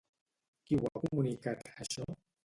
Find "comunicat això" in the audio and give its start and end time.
1.03-2.09